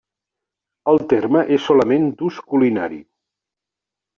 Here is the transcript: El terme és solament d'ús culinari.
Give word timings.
El 0.93 0.97
terme 1.11 1.43
és 1.57 1.67
solament 1.73 2.09
d'ús 2.23 2.41
culinari. 2.55 2.99